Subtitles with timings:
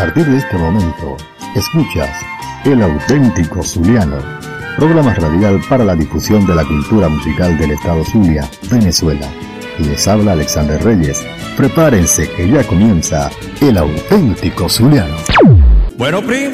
[0.00, 1.14] partir de este momento,
[1.54, 2.08] escuchas
[2.64, 4.16] El auténtico Zuliano,
[4.74, 9.28] programa radial para la difusión de la cultura musical del Estado Zulia, Venezuela.
[9.78, 11.22] Les habla Alexander Reyes.
[11.54, 15.16] Prepárense que ya comienza El auténtico Zuliano.
[15.98, 16.50] Bueno, Pri,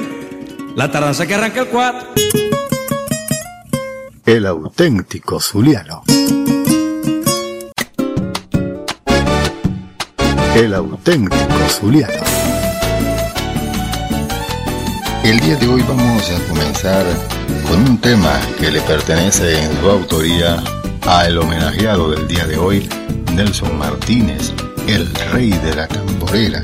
[0.74, 2.08] la tardanza que arranca el 4.
[4.26, 6.02] El auténtico Zuliano.
[10.56, 12.55] El auténtico Zuliano.
[15.26, 17.04] El día de hoy vamos a comenzar
[17.68, 20.62] con un tema que le pertenece en su autoría
[21.04, 22.88] a el homenajeado del día de hoy,
[23.34, 24.52] Nelson Martínez,
[24.86, 26.62] el rey de la tamborera.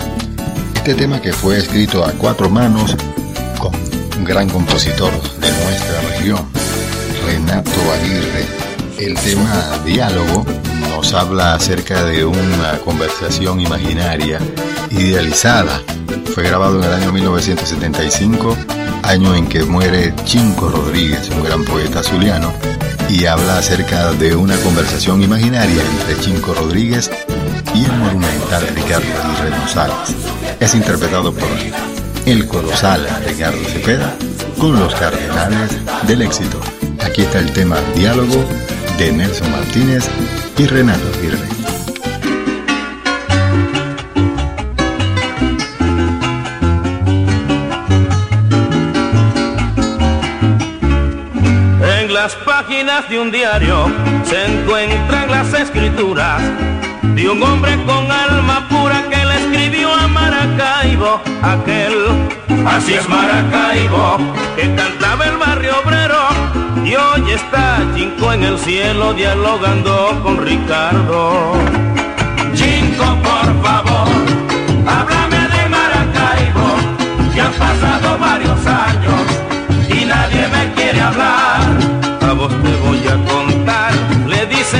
[0.77, 2.95] Este tema que fue escrito a cuatro manos
[3.59, 3.73] con
[4.17, 5.11] un gran compositor
[5.41, 6.47] de nuestra región,
[7.27, 8.47] Renato Aguirre.
[8.97, 10.47] El tema diálogo
[10.89, 14.39] nos habla acerca de una conversación imaginaria,
[14.93, 15.83] idealizada,
[16.35, 18.57] fue grabado en el año 1975,
[19.03, 22.53] año en que muere Chinco Rodríguez, un gran poeta zuliano,
[23.09, 27.11] y habla acerca de una conversación imaginaria entre Chinco Rodríguez
[27.75, 30.17] y el monumental Ricardo Aguirre González.
[30.61, 31.49] Es interpretado por
[32.27, 34.15] el colosal Ricardo Cepeda
[34.59, 35.71] con los cardenales
[36.07, 36.59] del éxito.
[37.05, 38.45] Aquí está el tema Diálogo
[38.99, 40.09] de Nelson Martínez
[40.57, 41.62] y Renato Aguirre.
[52.23, 53.91] Las páginas de un diario
[54.23, 56.41] se encuentran las escrituras
[57.17, 61.97] de un hombre con alma pura que le escribió a Maracaibo, aquel,
[62.65, 64.19] así es Maracaibo,
[64.55, 66.23] que cantaba el barrio obrero
[66.85, 71.55] y hoy está Chinco en el cielo dialogando con Ricardo.
[72.55, 74.09] Chinco, por favor,
[74.87, 76.69] háblame de Maracaibo,
[77.35, 79.23] que han pasado varios años
[79.89, 81.42] y nadie me quiere hablar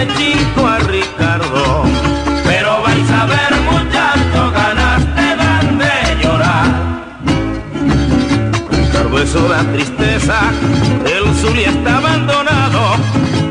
[0.09, 1.85] Chico a Ricardo.
[2.45, 6.67] Pero vais a ver muchacho, ganas te dan de llorar.
[8.71, 10.41] Ricardo es la tristeza,
[11.07, 12.97] el Zulia está abandonado,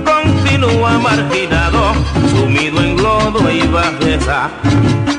[0.03, 1.93] continúa marginado,
[2.31, 4.49] sumido en lodo y bajeza.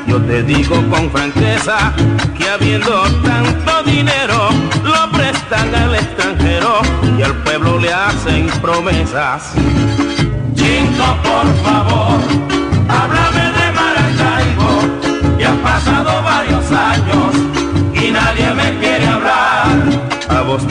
[0.06, 1.94] Yo te digo con franqueza
[2.36, 4.50] que habiendo tanto dinero
[4.84, 6.82] lo prestan al extranjero
[7.18, 9.54] y al pueblo le hacen promesas.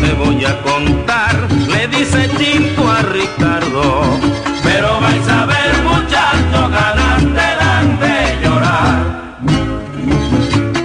[0.02, 1.36] Te voy a contar,
[1.68, 4.20] le dice Chingo a Ricardo,
[4.64, 9.31] pero vais a ver muchachos, ganas te dan de llorar.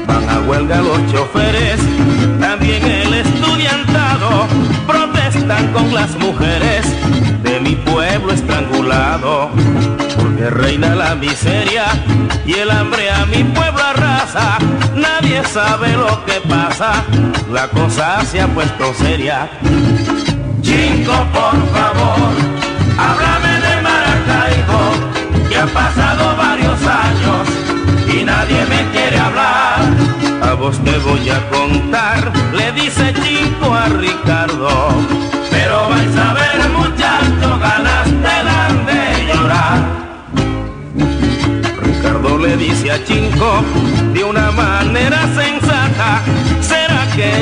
[0.06, 1.80] Van a huelga los choferes,
[2.40, 4.46] también el estudiantado
[4.86, 6.86] protestan con las mujeres.
[6.96, 7.25] de
[9.19, 11.84] Porque reina la miseria
[12.44, 14.59] y el hambre a mi pueblo arrasa.
[14.94, 16.93] Nadie sabe lo que pasa,
[17.50, 19.49] la cosa se ha puesto seria.
[20.60, 22.32] Chingo, por favor,
[22.99, 27.48] háblame de Maracaibo, que han pasado varios años
[28.12, 29.81] y nadie me quiere hablar.
[30.43, 35.25] A vos te voy a contar, le dice Chico a Ricardo.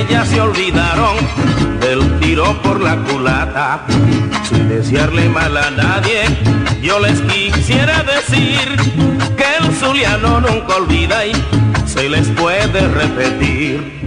[0.07, 1.17] Que ya se olvidaron
[1.81, 3.85] del tiro por la culata?
[4.49, 6.25] Sin desearle mal a nadie,
[6.83, 8.77] yo les quisiera decir
[9.37, 11.33] que el zuliano nunca olvida y
[11.87, 14.03] se les puede repetir.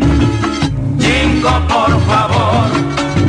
[1.00, 2.68] Chinco, por favor,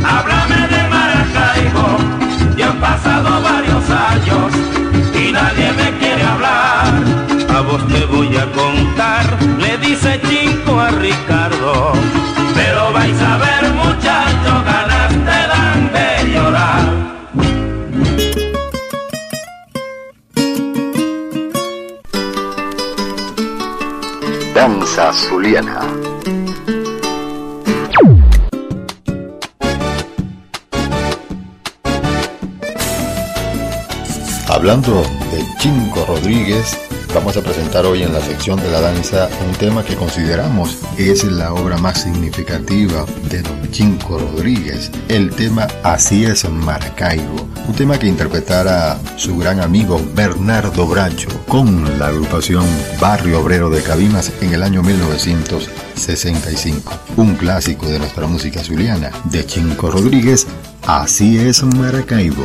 [0.04, 4.52] háblame de Maracaibo, ya han pasado varios años
[5.14, 7.18] y nadie me quiere hablar.
[7.56, 9.24] A vos te voy a contar,
[9.58, 11.92] le dice Chinco a Ricardo,
[12.98, 16.84] vais a ver muchachos, ganas te dan de llorar.
[24.54, 25.80] Danza Zuliana.
[34.48, 39.52] Hablando de Chinco Rodríguez, vamos a presentar hoy en la sección de la danza un
[39.56, 46.24] tema que consideramos es la obra más significativa de Don Chinco Rodríguez, el tema Así
[46.24, 52.64] es Maracaibo, un tema que interpretara su gran amigo Bernardo Bracho con la agrupación
[53.00, 56.92] Barrio Obrero de Cabimas en el año 1965.
[57.16, 60.46] Un clásico de nuestra música zuliana de Chinco Rodríguez,
[60.86, 62.44] Así es Maracaibo.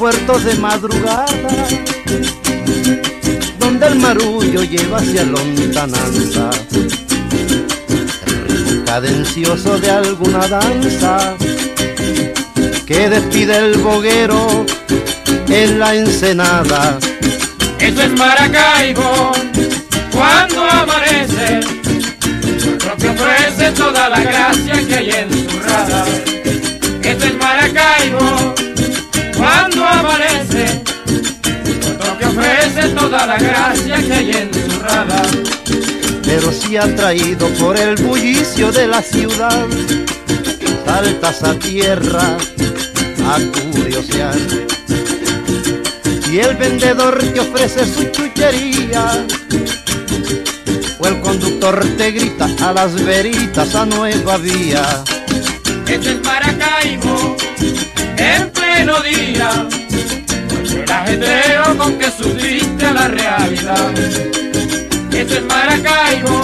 [0.00, 1.68] A un puerto de madrugada,
[3.58, 6.50] donde el marullo lleva hacia lontananza,
[8.26, 11.36] el ritmo cadencioso de alguna danza
[12.86, 14.64] que despide el boguero
[15.48, 16.98] en la ensenada.
[17.78, 19.32] Eso es Maracaibo,
[20.12, 21.60] cuando amanece,
[22.86, 26.04] lo que ofrece toda la gracia que hay en su rada.
[27.02, 28.59] Eso es Maracaibo
[32.80, 35.22] ofrece toda la gracia que hay en su rada.
[36.24, 39.66] Pero si atraído por el bullicio de la ciudad,
[40.84, 42.36] saltas a tierra
[43.26, 43.38] a
[43.72, 44.36] curiosear.
[46.30, 49.26] Y el vendedor te ofrece su chuchería,
[50.98, 55.02] o el conductor te grita a las veritas a nueva vía.
[55.88, 57.36] Este es Maracaibo,
[58.16, 59.68] en pleno día,
[60.72, 63.94] el ajedreo con que subiste la realidad.
[65.12, 66.42] Esto es Maracaibo,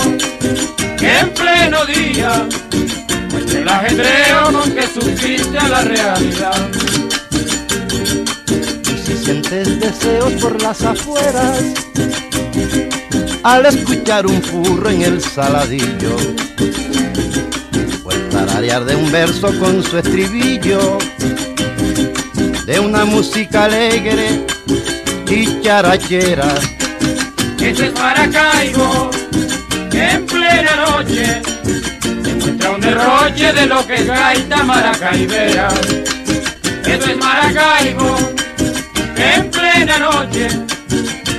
[1.00, 2.49] en pleno día,
[3.55, 6.69] el ajedreo con que subiste la realidad.
[8.93, 11.62] Y si sientes deseos por las afueras,
[13.43, 16.17] al escuchar un furro en el saladillo,
[18.05, 20.99] o el tararear de un verso con su estribillo,
[22.66, 24.44] de una música alegre
[25.30, 26.52] y charachera.
[27.60, 29.10] Esto es Maracaibo,
[29.92, 31.42] en plena noche
[32.24, 35.68] se muestra un derroche de lo que es gaita maracaibera.
[36.84, 38.16] Esto es Maracaibo,
[39.16, 40.48] en plena noche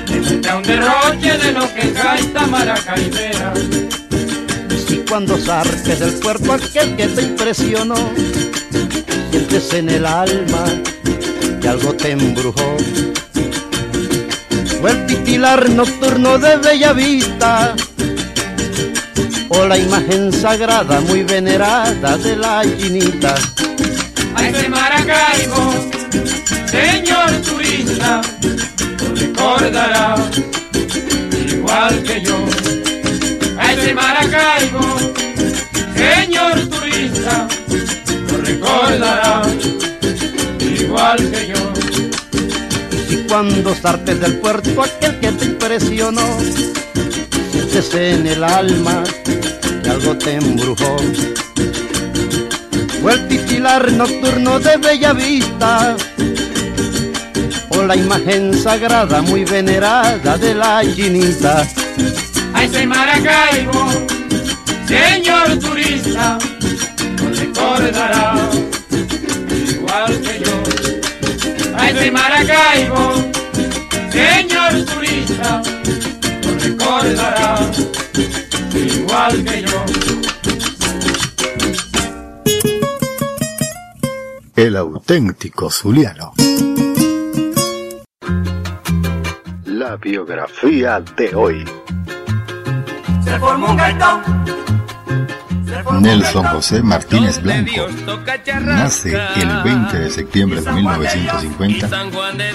[0.08, 3.54] se muestra un derroche de lo que es gaita maracaibera.
[4.90, 7.98] Y cuando zarpes del cuerpo aquel que te impresionó,
[9.30, 10.64] sientes en el alma
[11.60, 12.78] que algo te embrujó.
[14.82, 17.76] O el titilar nocturno de Bella Vista,
[19.50, 23.36] o la imagen sagrada muy venerada de la chinita.
[24.36, 25.74] A ese Maracaibo,
[26.70, 28.22] señor turista,
[29.00, 30.16] lo recordará
[31.48, 32.38] igual que yo.
[33.58, 34.98] A ese Maracaibo,
[35.96, 37.48] señor turista,
[38.30, 39.42] lo recordará
[40.98, 41.74] igual que yo.
[43.10, 46.28] Y cuando zarpes del puerto aquel que te impresionó,
[47.52, 49.04] sientes en el alma
[49.84, 50.98] que algo te embrujó.
[53.04, 55.96] O el titilar nocturno de Bella Vista,
[57.70, 61.68] o la imagen sagrada muy venerada de la chinita.
[62.54, 63.92] A ese Maracaibo,
[64.88, 66.40] señor turista,
[67.18, 68.50] lo recordará
[69.88, 70.57] igual que yo.
[71.88, 73.14] A ese Maracaibo,
[74.12, 75.62] señor turista,
[76.44, 77.60] lo recordará
[78.74, 79.86] igual que yo.
[84.58, 86.34] El auténtico Zuliano.
[89.64, 91.64] La biografía de hoy.
[93.24, 94.77] Se formó un gaitón.
[96.00, 96.46] Nelson.
[96.48, 97.88] José Martínez Blanco
[98.62, 101.90] nace el 20 de septiembre de 1950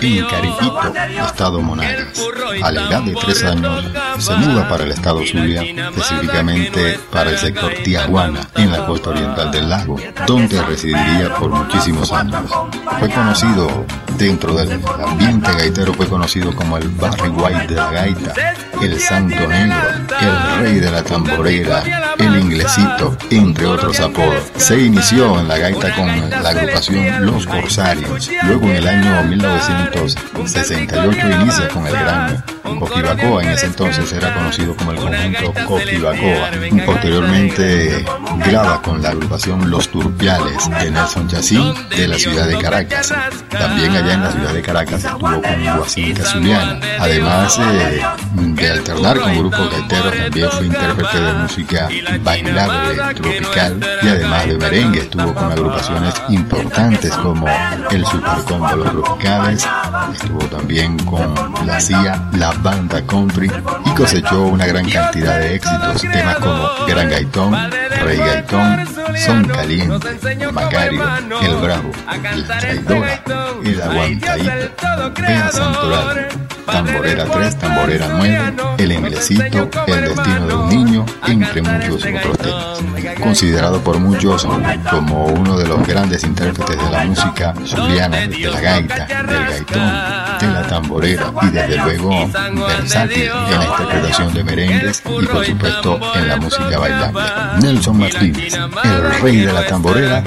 [0.00, 0.80] en Cariquito,
[1.26, 2.20] estado Monagas.
[2.62, 3.84] A la edad de tres años
[4.18, 9.50] se muda para el estado Zulia, específicamente para el sector Tijuana, en la costa oriental
[9.50, 9.96] del lago,
[10.26, 12.50] donde residiría por muchísimos años.
[12.98, 13.86] Fue conocido
[14.22, 18.32] dentro del ambiente gaitero, fue conocido como el Barry White de la gaita,
[18.80, 19.76] el Santo Negro,
[20.20, 21.82] el Rey de la Tamborera,
[22.18, 24.44] el Inglesito, entre otros apodos.
[24.56, 28.30] Se inició en la gaita con la agrupación Los Corsarios.
[28.44, 34.76] Luego en el año 1968 inicia con el gran Coquibacoa, en ese entonces era conocido
[34.76, 36.50] como el conjunto Coquibacoa.
[36.86, 38.04] Posteriormente
[38.46, 43.12] graba con la agrupación Los Turpiales de Nelson Chacín de la ciudad de Caracas.
[43.50, 46.80] También allá en la ciudad de Caracas estuvo con Guasín Casuliana.
[46.98, 48.02] Además eh,
[48.34, 51.88] de alternar con grupos gaiteros, también fue intérprete de música
[52.22, 57.46] bailable tropical y además de merengue estuvo con agrupaciones importantes como
[57.90, 59.68] el Supercombo Los Tropicales,
[60.14, 61.34] estuvo también con
[61.66, 63.50] la CIA, la banda country
[63.84, 67.56] y cosechó una gran cantidad de éxitos, temas como Gran Gaitón,
[68.04, 68.84] Rey Gaitón,
[69.16, 70.08] Son Caliente,
[70.52, 71.02] Macario,
[71.42, 73.22] El Bravo, La Traidora,
[73.64, 76.28] El Aguantadito, Vea Santoral,
[76.66, 82.82] Tamborera 3, Tamborera 9, El Inglesito, El Destino de un Niño, entre muchos otros temas.
[83.20, 84.46] Considerado por muchos
[84.90, 89.92] como uno de los grandes intérpretes de la música zuliana, de la gaita, del gaitón,
[90.40, 92.28] de la tamborera y desde luego
[92.66, 97.22] versátil en la interpretación de merengues y por supuesto en la música bailable.
[97.60, 100.22] Nelson Martínez, el rey de la tamborera,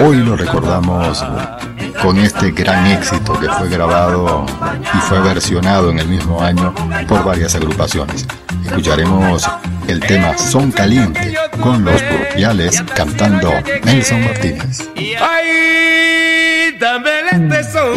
[0.00, 1.24] hoy lo recordamos
[2.02, 4.46] con este gran éxito que fue grabado
[4.82, 6.74] y fue versionado en el mismo año
[7.08, 8.26] por varias agrupaciones.
[8.64, 9.48] Escucharemos
[9.88, 13.52] el tema Son Caliente con los Burpiales cantando
[13.84, 14.88] Nelson Martínez.
[14.96, 15.76] Ay,
[16.78, 17.96] este son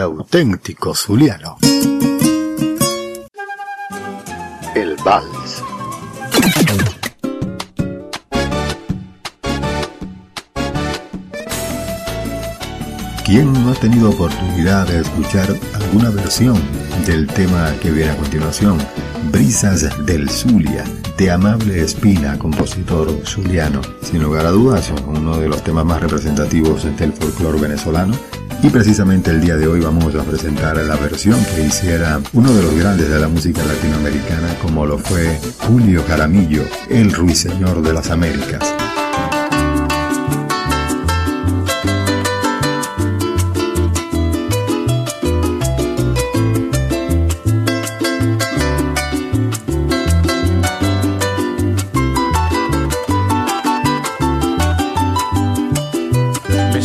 [0.00, 1.58] El auténtico Zuliano.
[4.74, 5.62] El vals.
[13.26, 16.58] ¿Quién no ha tenido oportunidad de escuchar alguna versión
[17.06, 18.78] del tema que viene a continuación?
[19.30, 20.84] Brisas del Zulia,
[21.18, 23.82] de Amable Espina, compositor zuliano.
[24.00, 28.14] Sin lugar a dudas, uno de los temas más representativos del folclore venezolano.
[28.62, 32.62] Y precisamente el día de hoy vamos a presentar la versión que hiciera uno de
[32.62, 38.10] los grandes de la música latinoamericana, como lo fue Julio Jaramillo, el ruiseñor de las
[38.10, 38.74] Américas.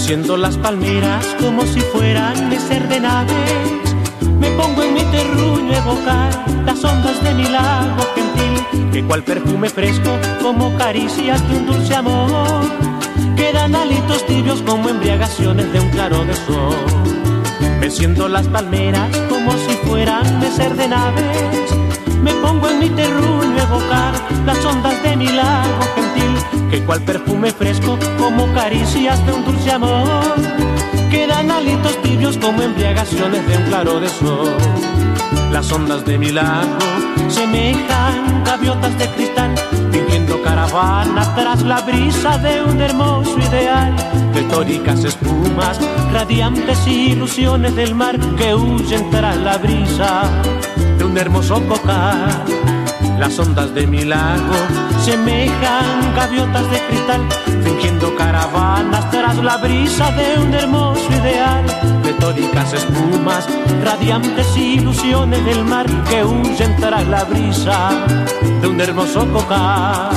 [0.05, 3.51] Meciendo las palmeras como si fueran de ser de naves.
[4.39, 9.23] Me pongo en mi terruño a evocar las ondas de mi lago gentil, que cual
[9.23, 10.11] perfume fresco
[10.43, 12.69] como caricias de un dulce amor.
[13.35, 16.75] Quedan alitos tibios como embriagaciones de un claro de sol.
[17.79, 21.71] Meciendo las palmeras como si fueran de ser de naves.
[22.21, 24.13] Me pongo en mi terruño a evocar
[24.45, 26.24] las ondas de mi lago gentil,
[26.69, 30.35] que cual perfume fresco como caricias de un dulce amor.
[31.09, 34.55] Quedan alitos tibios como embriagaciones de un claro de sol.
[35.51, 36.77] Las ondas de mi lago
[37.29, 39.55] semejan gaviotas de cristal,
[39.91, 43.95] fingiendo caravana tras la brisa de un hermoso ideal.
[44.33, 45.79] Retóricas espumas,
[46.11, 50.29] radiantes ilusiones del mar que huyen tras la brisa
[50.97, 52.43] de un hermoso cocar.
[53.19, 54.53] Las ondas de mi lago
[55.03, 57.21] semejan gaviotas de cristal,
[57.63, 61.63] fingiendo caravanas tras la brisa de un hermoso ideal.
[62.03, 63.47] Retóricas espumas,
[63.83, 67.91] radiantes ilusiones del mar que huyen tras la brisa
[68.61, 70.09] de un hermoso cocar.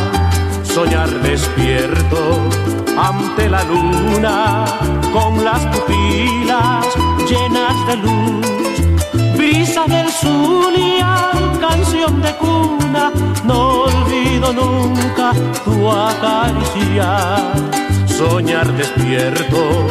[0.64, 2.48] Soñar despierto
[2.96, 4.64] ante la luna
[5.12, 6.86] con las pupilas
[7.28, 8.87] llenas de luz
[9.38, 11.30] brisa del Zulia,
[11.60, 13.12] canción de cuna,
[13.44, 15.32] no olvido nunca
[15.64, 17.36] tu acaricia.
[18.06, 19.86] Soñar despierto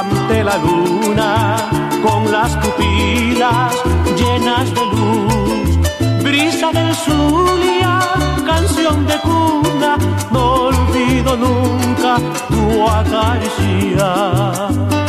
[0.00, 1.56] ante la luna,
[2.04, 3.72] con las pupilas
[4.18, 6.24] llenas de luz.
[6.24, 8.00] Brisa del Zulia,
[8.44, 9.96] canción de cuna,
[10.32, 12.16] no olvido nunca
[12.48, 14.99] tu acaricia.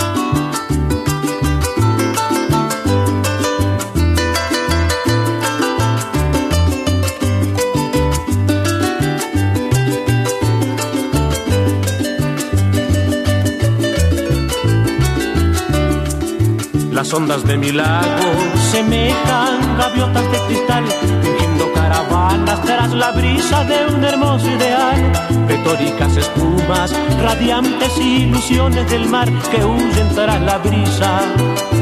[17.12, 18.32] Las ondas de mi lago
[18.72, 20.86] semejan gaviotas de cristal,
[21.22, 25.12] fingiendo caravanas tras la brisa de un hermoso ideal.
[25.46, 31.20] Retóricas espumas, radiantes ilusiones del mar que huyen tras la brisa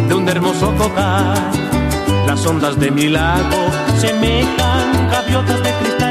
[0.08, 1.38] de un hermoso cocar.
[2.26, 6.09] Las ondas de mi lago semejan gaviotas de cristal,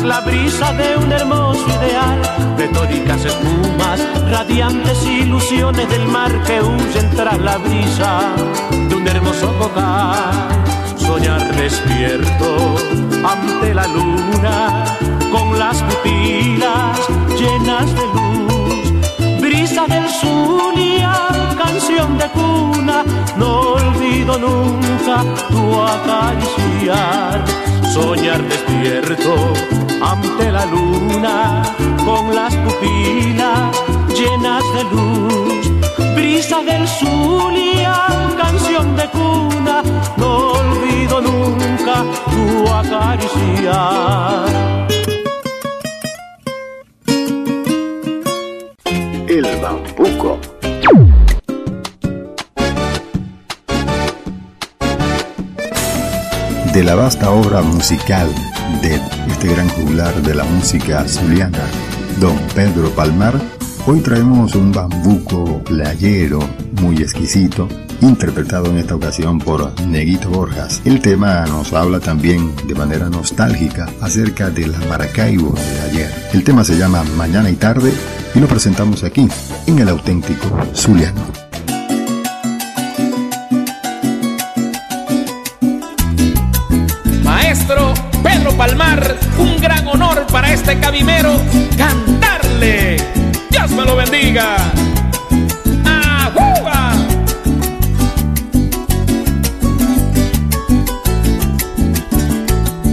[0.00, 2.20] la brisa de un hermoso ideal.
[2.56, 4.00] Retóricas espumas,
[4.30, 8.32] radiantes ilusiones del mar que huyen tras la brisa
[8.70, 10.32] de un hermoso cocar.
[10.96, 12.76] Soñar despierto
[13.24, 14.84] ante la luna
[15.30, 16.98] con las pupilas
[17.38, 19.40] llenas de luz.
[19.40, 21.12] Brisa del Zulia,
[21.62, 23.04] canción de cuna,
[23.36, 27.44] no olvido nunca tu acariciar.
[27.92, 29.52] Soñar despierto
[30.02, 31.62] ante la luna
[32.04, 33.76] con las pupilas
[34.08, 35.70] llenas de luz.
[36.14, 37.94] Brisa del Zulia,
[38.36, 39.82] canción de cuna,
[40.16, 44.46] no olvido nunca tu acariciar.
[49.28, 50.38] El bambuco.
[56.74, 58.28] De la vasta obra musical
[58.82, 61.58] de este gran juglar de la música zuliana,
[62.20, 63.40] don Pedro Palmar,
[63.86, 66.40] hoy traemos un bambuco playero
[66.80, 67.68] muy exquisito,
[68.00, 70.80] interpretado en esta ocasión por Neguito Borjas.
[70.84, 76.14] El tema nos habla también de manera nostálgica acerca de la Maracaibo de ayer.
[76.32, 77.92] El tema se llama Mañana y Tarde
[78.34, 79.28] y lo presentamos aquí,
[79.66, 81.51] en el auténtico Zuliano.
[88.56, 91.40] Palmar, un gran honor para este cabimero
[91.76, 92.96] cantarle.
[93.50, 94.56] Dios me lo bendiga.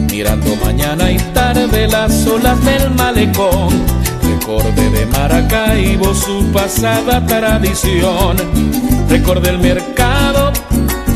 [0.10, 3.69] Mirando mañana y tarde las olas del malecón,
[4.22, 8.38] recordé de Maracaibo su pasada tradición.
[9.10, 10.52] Recordé el mercado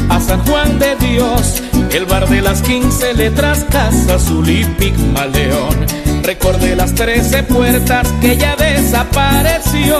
[0.10, 1.62] a San Juan de Dios,
[1.94, 5.86] el bar de las quince letras, Casa Azul y Pigmaleón.
[6.24, 10.00] Recordé las trece puertas que ya desapareció,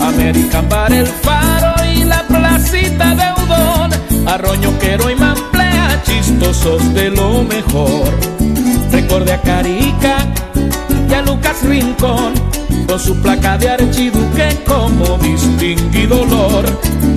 [0.00, 7.44] American Bar, el Faro y la placita de Udón, Arroñoquero y Mamplea, chistosos de lo
[7.44, 8.08] mejor.
[8.90, 10.16] Recordé a Carica
[11.08, 12.34] y a Lucas Rincón,
[12.88, 16.64] con su placa de archiduque como distinguido olor,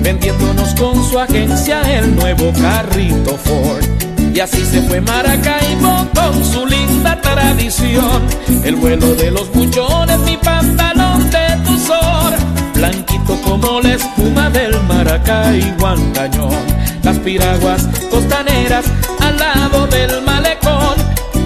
[0.02, 4.01] vendiéndonos con su agencia el nuevo carrito Ford.
[4.34, 8.22] Y así se fue Maracaibo con su linda tradición.
[8.64, 12.32] El vuelo de los buchones, mi pantalón de tusor,
[12.74, 16.64] blanquito como la espuma del Maracay Guantañón.
[17.02, 18.86] Las piraguas costaneras
[19.20, 20.96] al lado del malecón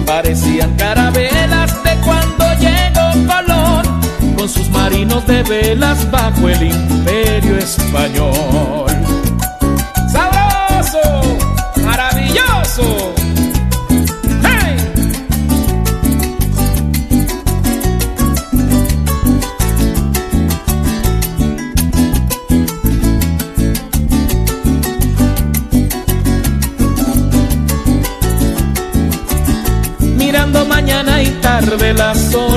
[0.05, 8.86] parecían carabelas de cuando llegó Colón con sus marinos de velas bajo el imperio español.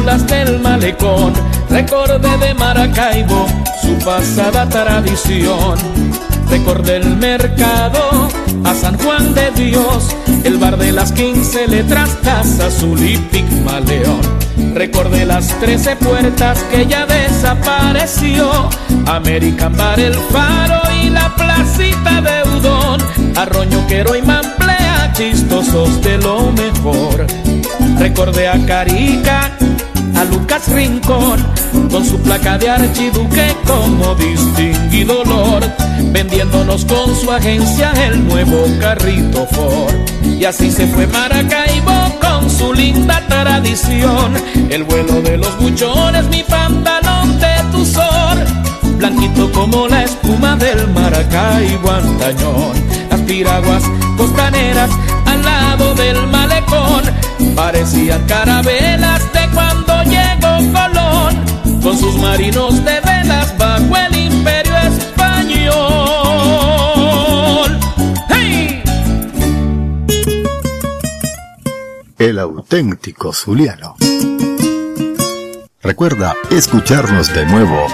[0.01, 1.33] Olas del malecón,
[1.69, 3.47] recordé de Maracaibo
[3.81, 5.77] su pasada tradición.
[6.49, 8.29] Recordé el mercado
[8.65, 14.21] a San Juan de Dios, el bar de las quince letras, Casa Azul y Pigmaleón.
[14.75, 18.69] Recordé las trece puertas que ya desapareció,
[19.07, 23.01] American Bar, el Faro y la placita de Udón,
[23.37, 27.27] Arroñoquero y Mamplea, chistosos de lo mejor.
[27.99, 29.53] Recordé a Carica,
[30.21, 31.43] a Lucas Rincón,
[31.91, 35.65] con su placa de archiduque como distinguido Lord,
[36.13, 39.95] vendiéndonos con su agencia el nuevo carrito Ford.
[40.23, 44.35] Y así se fue Maracaibo con su linda tradición,
[44.69, 48.37] el vuelo de los buchones, mi pantalón de tuzor,
[48.99, 52.73] blanquito como la espuma del Maracaibo antañón,
[53.11, 53.83] las piraguas
[54.19, 54.91] costaneras
[55.25, 57.05] al lado del malecón
[57.55, 61.37] parecían carabelas de cuando llegó Colón
[61.83, 65.75] con sus marinos de velas bajo el imperio español.
[68.29, 68.83] ¡Hey!
[72.19, 73.97] El auténtico Zuliano.
[75.83, 77.87] Recuerda escucharnos de nuevo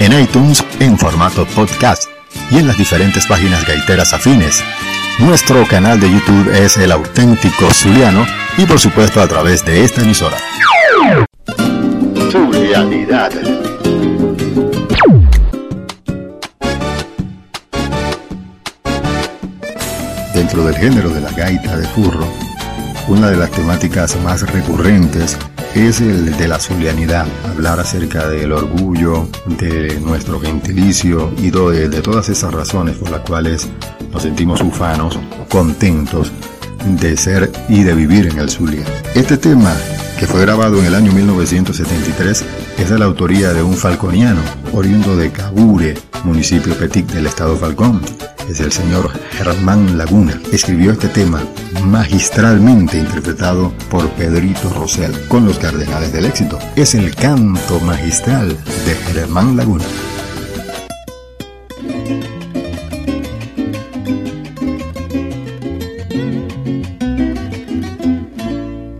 [0.00, 2.08] en iTunes en formato podcast
[2.50, 4.62] y en las diferentes páginas gaiteras afines.
[5.18, 10.02] Nuestro canal de YouTube es El Auténtico Zuliano y por supuesto a través de esta
[10.02, 10.36] emisora.
[12.30, 13.30] Zulianidad.
[20.34, 22.26] Dentro del género de la gaita de furro,
[23.08, 25.36] una de las temáticas más recurrentes
[25.74, 32.02] es el de la zulianidad, hablar acerca del orgullo, de nuestro gentilicio y de, de
[32.02, 33.68] todas esas razones por las cuales
[34.12, 35.18] nos sentimos ufanos,
[35.50, 36.30] contentos
[37.00, 38.84] de ser y de vivir en el Zulia.
[39.14, 39.74] Este tema,
[40.18, 42.44] que fue grabado en el año 1973,
[42.78, 44.40] es de la autoría de un falconiano,
[44.72, 48.00] oriundo de Cabure, municipio Petit del estado Falcón.
[48.48, 50.38] Es el señor Germán Laguna.
[50.52, 51.42] Escribió este tema
[51.84, 56.58] magistralmente interpretado por Pedrito Rosell con los Cardenales del Éxito.
[56.76, 59.84] Es el canto magistral de Germán Laguna.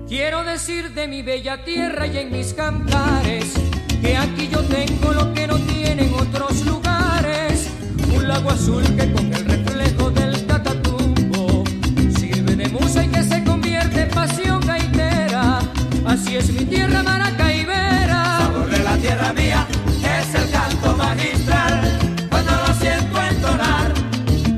[0.08, 3.52] Quiero decir de mi bella tierra y en mis cantares
[4.00, 5.83] que aquí yo tengo lo que no un
[8.34, 11.62] lago azul que con el reflejo del catatumbo
[12.18, 15.60] sirve de musa y que se convierte en pasión gaitera.
[16.04, 18.38] Así es mi tierra maracaibera.
[18.40, 19.66] Sabor de la tierra mía
[20.18, 21.74] es el canto magistral.
[22.28, 23.94] Cuando lo siento entonar,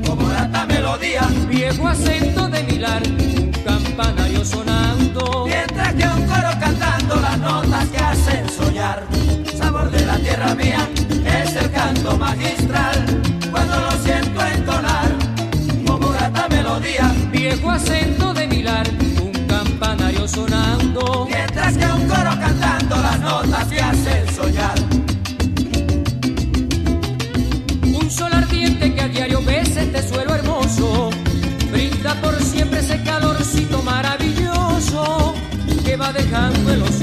[0.07, 5.45] como grata melodía, Viejo acento de milar, un campanario sonando.
[5.45, 9.03] mientras que un coro cantando las notas que hacen soñar.
[9.55, 10.89] Sabor de la tierra mía
[11.25, 13.16] es el canto magistral.
[16.87, 18.87] Melodía, Viejo acento de milar,
[19.21, 21.27] un campanario sonando.
[21.29, 24.75] mientras que un coro cantando las notas que hacen soñar.
[27.83, 31.09] Un sol ardiente que a diario ves este suelo hermoso,
[31.71, 35.33] brinda por siempre ese calorcito maravilloso
[35.83, 37.01] que va dejando en los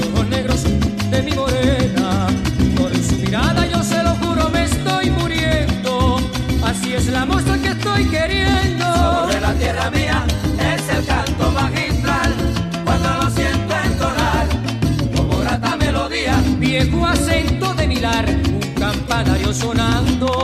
[19.55, 20.34] sonando.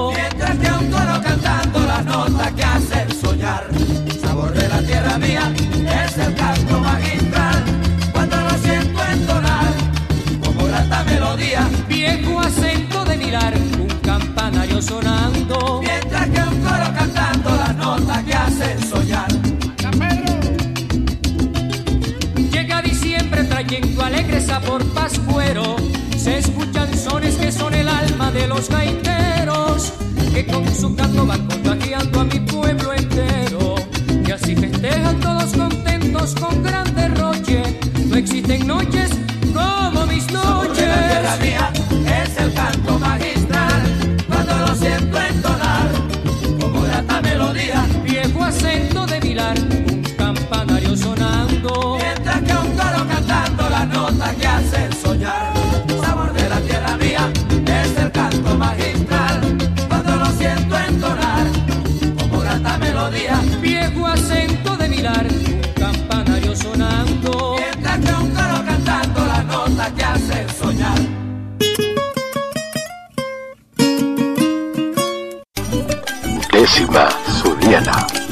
[38.52, 39.21] en noches
[76.62, 78.31] Décima Zuliana.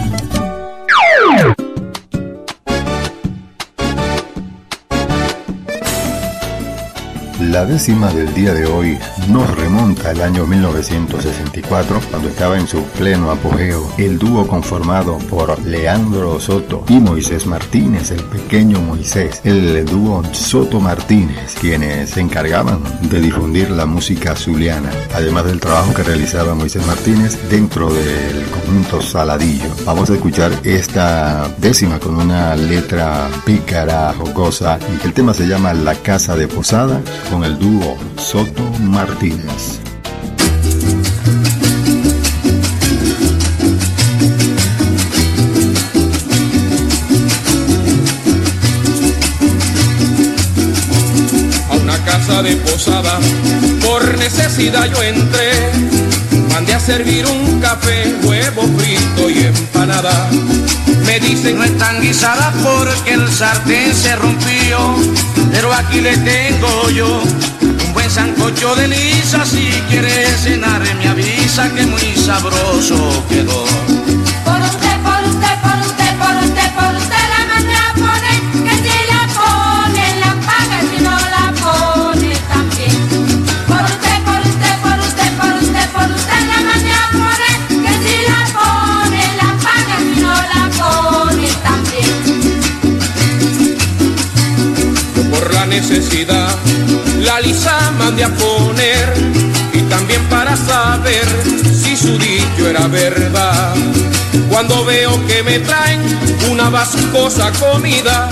[7.50, 12.84] La décima del día de hoy nos remonta al año 1964, cuando estaba en su
[12.84, 19.84] pleno apogeo el dúo conformado por Leandro Soto y Moisés Martínez, el pequeño Moisés, el
[19.86, 26.04] dúo Soto Martínez, quienes se encargaban de difundir la música zuliana, además del trabajo que
[26.04, 29.70] realizaba Moisés Martínez dentro del conjunto Saladillo.
[29.86, 35.74] Vamos a escuchar esta décima con una letra pícara, jocosa, y el tema se llama
[35.74, 37.02] La Casa de Posada
[37.44, 39.80] el dúo Soto Martínez.
[51.70, 53.20] a una casa de posada.
[53.86, 55.72] Por necesidad yo entré,
[56.52, 60.30] mandé a servir un café, huevo frito y empanada.
[61.06, 64.96] Me dicen No están guisadas porque el sartén se rompió,
[65.60, 67.22] pero aquí le tengo yo
[67.86, 69.46] un buen sancocho de lisa.
[69.46, 73.89] Si quieres cenar me avisa que muy sabroso quedó.
[97.22, 99.14] La lisa mandé a poner
[99.74, 101.26] y también para saber
[101.74, 103.74] si su dicho era verdad.
[104.50, 106.02] Cuando veo que me traen
[106.52, 108.30] una vascosa comida,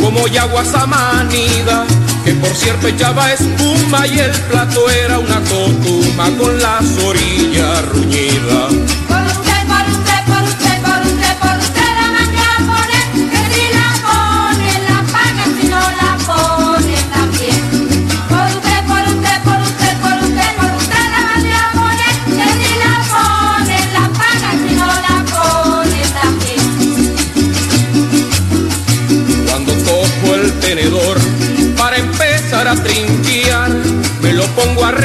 [0.00, 1.86] como yaguas amanida,
[2.24, 8.99] que por cierto echaba espuma y el plato era una totuma con las orillas ruñidas.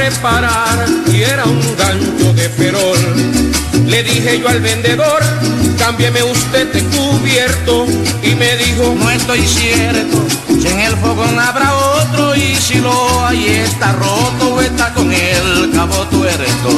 [0.09, 2.99] Reparar y era un gancho de perol.
[3.87, 5.21] Le dije yo al vendedor,
[5.77, 7.85] cámbieme usted de cubierto
[8.21, 10.25] y me dijo, No estoy cierto,
[10.61, 15.71] si en el fogón habrá otro y si lo hay está roto está con el
[15.73, 16.69] cabo tuerto.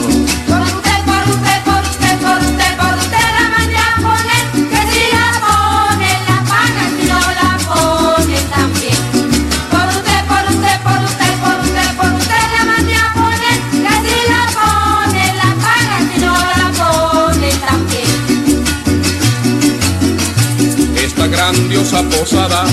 [21.51, 22.65] Grandiosa posada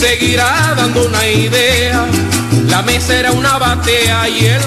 [0.00, 2.06] seguirá dando una idea.
[2.68, 4.62] La mesa era una batea y el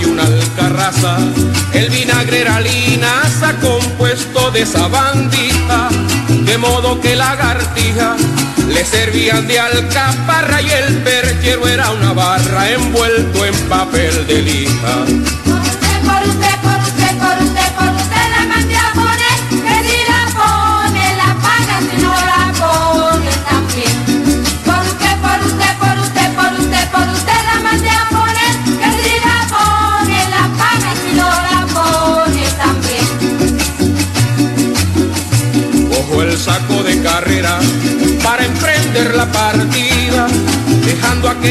[0.00, 1.16] y una alcarraza.
[1.72, 5.88] El vinagre era linaza compuesto de sabandija,
[6.28, 8.16] de modo que lagartija
[8.68, 15.04] le servían de alcaparra y el perchero era una barra envuelto en papel de lija.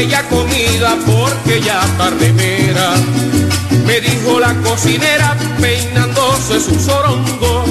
[0.02, 2.94] Aquella comida porque ya tarde me era.
[3.86, 7.64] Me dijo la cocinera peinándose su sorongo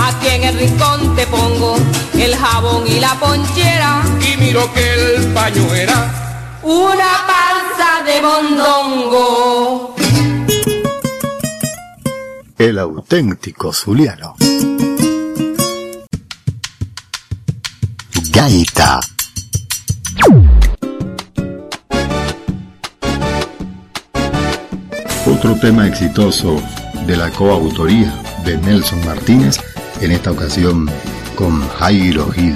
[0.00, 1.76] Aquí en el rincón te pongo
[2.14, 9.94] el jabón y la ponchera, y miró que el paño era una panza de mondongo.
[12.58, 14.36] El auténtico zuliano.
[18.30, 19.00] Gaita.
[25.36, 26.56] Otro tema exitoso
[27.06, 28.10] de la coautoría
[28.46, 29.58] de Nelson Martínez,
[30.00, 30.88] en esta ocasión
[31.34, 32.54] con Jairo Gil.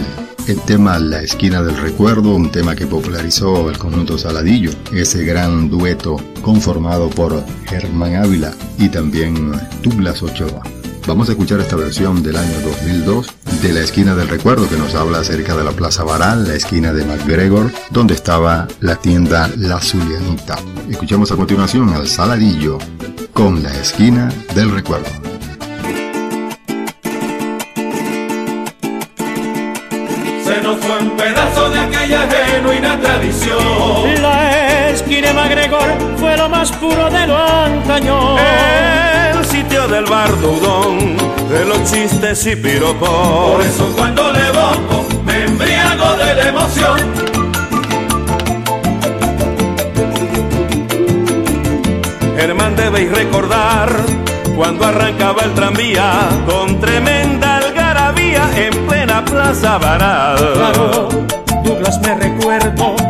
[0.49, 5.69] El tema La esquina del recuerdo, un tema que popularizó el conjunto Saladillo, ese gran
[5.69, 10.63] dueto conformado por Germán Ávila y también Douglas Ochoa.
[11.07, 14.95] Vamos a escuchar esta versión del año 2002 de La esquina del recuerdo que nos
[14.95, 19.81] habla acerca de la Plaza Baral, la esquina de McGregor, donde estaba la tienda La
[19.81, 20.57] Zulianita.
[20.89, 22.79] Escuchamos a continuación al Saladillo
[23.33, 25.09] con La esquina del recuerdo.
[30.45, 34.23] Se nos fue un pedazo de aquella genuina tradición.
[34.23, 38.39] La esquina de MacGregor fue lo más puro de lo antaño.
[38.39, 39.00] El
[39.61, 41.17] sitio del bar dudón,
[41.51, 43.09] de los chistes y piropos.
[43.09, 46.99] Por eso cuando le boco me embriago de la emoción.
[52.37, 53.91] Germán debéis recordar
[54.57, 60.39] cuando arrancaba el tranvía con tremenda algarabía en plena plaza Baral.
[60.55, 61.09] Claro,
[61.65, 63.10] Douglas me recuerdo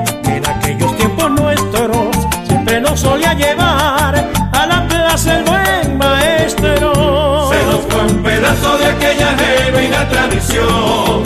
[10.11, 11.23] tradición.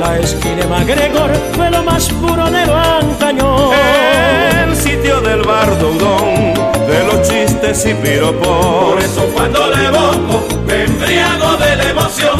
[0.00, 3.70] La esquina MacGregor fue lo más puro de lo antaño.
[4.64, 6.54] El sitio del bar Dudón,
[6.86, 8.92] de los chistes y piropos.
[8.92, 12.38] Por eso cuando le boco me embriago de la emoción.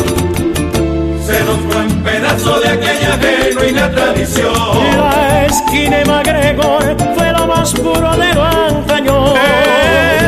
[1.25, 4.53] Se nos fue un pedazo de aquella genuina tradición.
[4.99, 9.35] La esquina MacGregor fue lo más puro de lo antaño.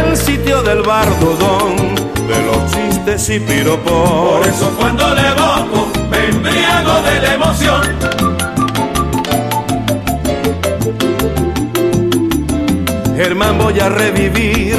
[0.07, 1.95] El sitio del bar Dudón,
[2.29, 4.39] de los chistes y piropos.
[4.39, 5.56] Por eso cuando le me
[7.03, 7.83] de la emoción.
[13.17, 14.77] Germán voy a revivir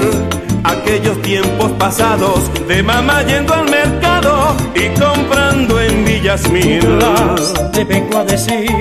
[0.64, 7.00] aquellos tiempos pasados de mamá yendo al mercado y comprando en Villas Mil.
[7.74, 8.72] Te vengo a decir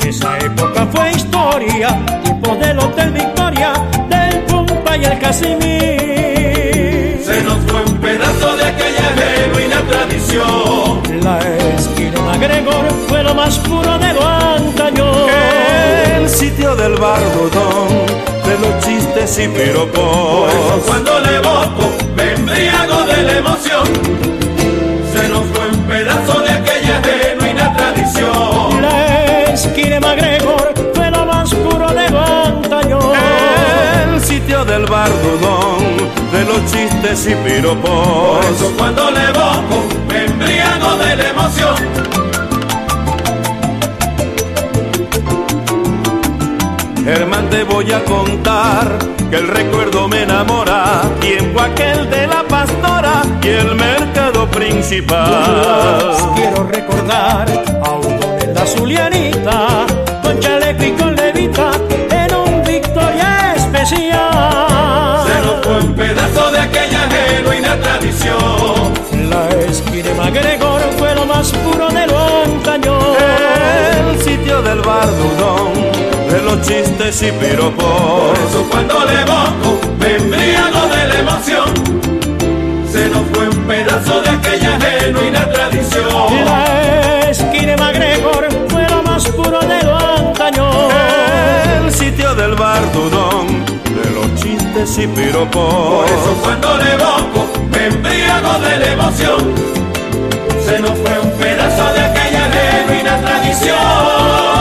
[0.00, 1.88] que esa época fue historia,
[2.22, 3.72] tiempo del Hotel Victoria,
[4.08, 5.97] del Pumpa y el Casimir.
[12.78, 15.04] MacGregor fue lo más puro de lo antaño.
[16.16, 17.88] El sitio del bar Dudón,
[18.44, 19.98] de los chistes y piropos.
[19.98, 23.84] Por eso cuando le boco me embriago de la emoción.
[25.12, 28.82] Se nos fue un pedazo de aquella genuina tradición.
[28.82, 32.98] La esquina de MacGregor fue lo más puro de lo antaño.
[34.14, 35.96] El sitio del bar Dudón,
[36.32, 37.88] de los chistes y piropos.
[37.88, 42.27] Por eso cuando le boco me embriago de la emoción.
[47.50, 48.98] Te voy a contar
[49.30, 56.14] que el recuerdo me enamora, tiempo aquel de la pastora y el mercado principal.
[56.34, 57.46] Quiero recordar
[57.82, 58.18] a un
[58.54, 59.86] la Zulianita,
[60.22, 61.70] con chaleco y con levita,
[62.10, 65.26] en un Victoria especial.
[65.26, 68.94] Se nos fue un pedazo de aquella genuina tradición.
[69.30, 72.98] La esquina de MacGregor fue lo más puro de lo antaño.
[74.10, 75.57] El sitio del bar Dudón,
[76.58, 77.84] de los chistes y piropos.
[77.84, 81.74] Por eso cuando le boco me embriago de la emoción.
[82.90, 86.44] Se nos fue un pedazo de aquella genuina tradición.
[86.44, 90.70] La esquina de MacGregor fue lo más puro de lo antaño.
[91.84, 95.74] El sitio del bar Dudón, de los chistes y piropos.
[95.74, 99.54] Por eso cuando le boco me embriago de la emoción.
[100.64, 104.57] Se nos fue un pedazo de aquella genuina tradición.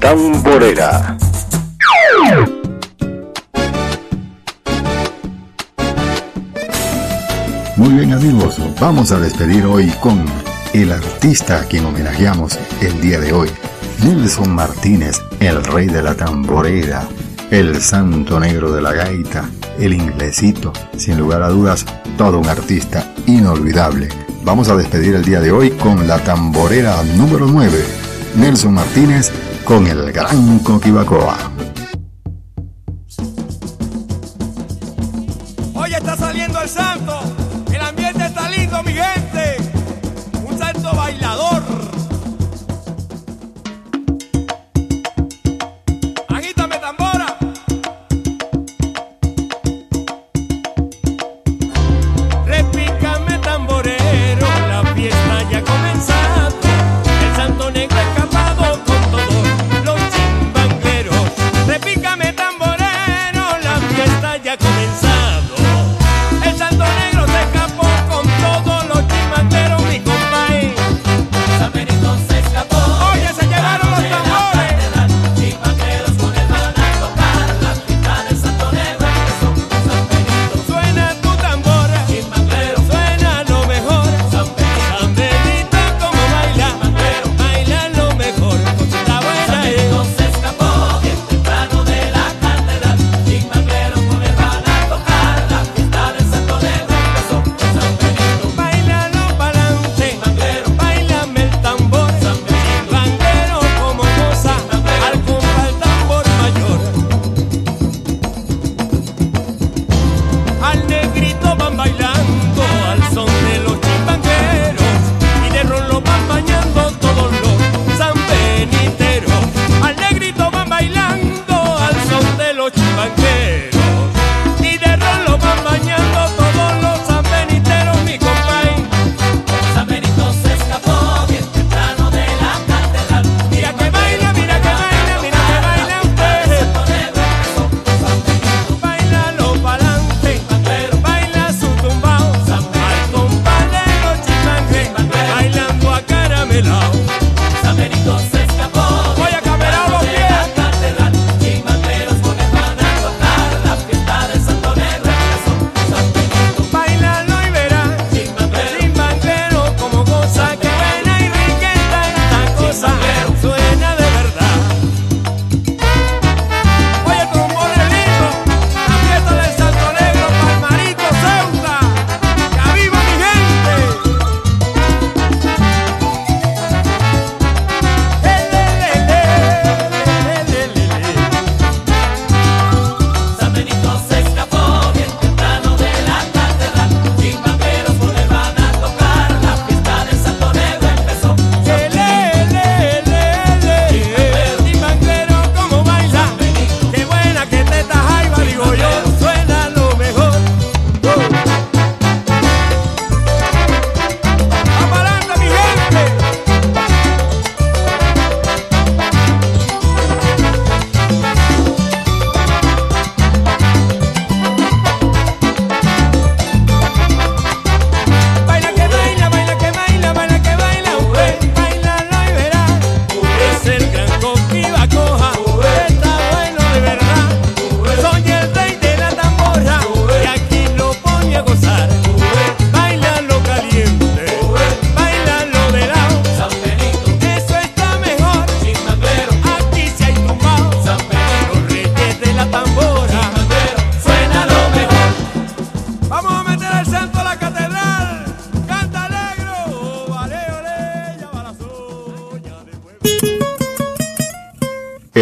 [0.00, 1.18] Tamborera.
[7.76, 10.24] Muy bien amigos, vamos a despedir hoy con
[10.72, 13.50] el artista a quien homenajeamos el día de hoy,
[14.02, 17.06] Nelson Martínez, el rey de la tamborera,
[17.50, 21.84] el santo negro de la gaita, el inglesito, sin lugar a dudas,
[22.16, 24.08] todo un artista inolvidable.
[24.44, 27.84] Vamos a despedir el día de hoy con la tamborera número 9,
[28.36, 29.30] Nelson Martínez
[29.70, 31.59] con el gran Coquibacoa.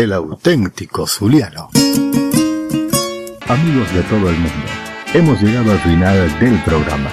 [0.08, 1.68] El auténtico Zuliano.
[3.46, 4.64] Amigos de todo el mundo,
[5.12, 7.10] hemos llegado al final del programa.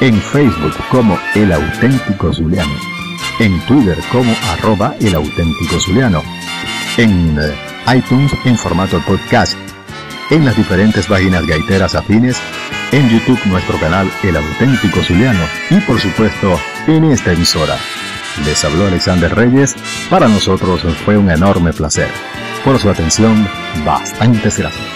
[0.00, 2.72] en Facebook como El Auténtico Zuliano,
[3.40, 6.22] en Twitter como arroba El Auténtico Zuliano,
[6.96, 7.54] en eh,
[7.94, 9.52] iTunes en formato podcast,
[10.30, 12.40] en las diferentes páginas gaiteras afines
[12.94, 17.76] en YouTube nuestro canal El Auténtico Zuliano y por supuesto en esta emisora.
[18.44, 19.74] Les habló Alexander Reyes,
[20.08, 22.08] para nosotros fue un enorme placer.
[22.64, 23.48] Por su atención,
[23.84, 24.93] bastantes gracias.